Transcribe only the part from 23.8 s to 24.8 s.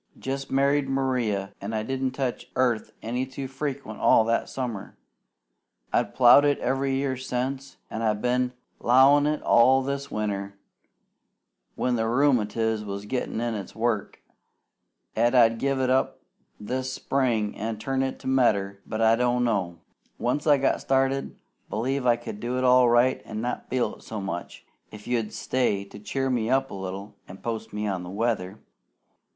it so much,